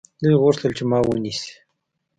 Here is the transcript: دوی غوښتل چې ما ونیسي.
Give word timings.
دوی 0.21 0.35
غوښتل 0.43 0.71
چې 0.77 0.83
ما 0.89 0.99
ونیسي. 1.03 1.53